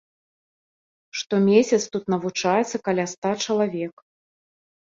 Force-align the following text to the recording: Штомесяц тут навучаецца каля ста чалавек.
Штомесяц 1.19 1.79
тут 1.97 2.03
навучаецца 2.13 2.77
каля 2.89 3.05
ста 3.15 3.29
чалавек. 3.47 3.95